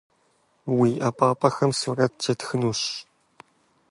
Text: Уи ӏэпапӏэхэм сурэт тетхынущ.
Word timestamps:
Уи 0.77 0.89
ӏэпапӏэхэм 0.99 1.71
сурэт 1.79 2.13
тетхынущ. 2.21 2.81